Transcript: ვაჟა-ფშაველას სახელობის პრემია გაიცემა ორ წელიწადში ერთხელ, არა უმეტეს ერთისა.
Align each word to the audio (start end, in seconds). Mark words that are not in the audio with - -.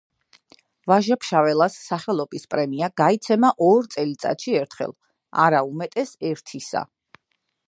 ვაჟა-ფშაველას 0.91 1.75
სახელობის 1.89 2.49
პრემია 2.55 2.89
გაიცემა 3.03 3.53
ორ 3.69 3.91
წელიწადში 3.97 4.59
ერთხელ, 4.65 4.99
არა 5.49 5.65
უმეტეს 5.73 6.19
ერთისა. 6.33 6.89